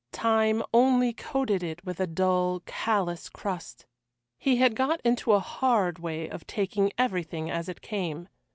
[0.11, 3.85] Time only coated it with a dull, callous crust.
[4.39, 8.27] He had got into a hard way of taking everything as it came.